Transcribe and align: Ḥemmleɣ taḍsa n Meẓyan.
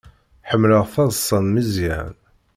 Ḥemmleɣ 0.49 0.83
taḍsa 0.93 1.37
n 1.43 1.47
Meẓyan. 1.53 2.13